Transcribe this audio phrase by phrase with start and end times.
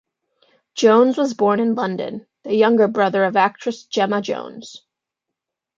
[0.73, 4.81] Jones was born in London, the younger brother of actress Gemma Jones.